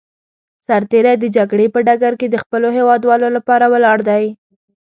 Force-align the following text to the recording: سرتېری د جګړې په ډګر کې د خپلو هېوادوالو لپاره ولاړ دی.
سرتېری 0.65 1.13
د 1.19 1.23
جګړې 1.35 1.67
په 1.73 1.79
ډګر 1.87 2.13
کې 2.19 2.27
د 2.29 2.35
خپلو 2.43 2.67
هېوادوالو 2.77 3.27
لپاره 3.37 3.65
ولاړ 3.73 3.97
دی. 4.09 4.25